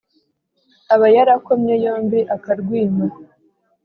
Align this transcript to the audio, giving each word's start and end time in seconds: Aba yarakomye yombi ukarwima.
Aba 0.93 1.07
yarakomye 1.15 1.73
yombi 1.83 2.19
ukarwima. 2.35 3.05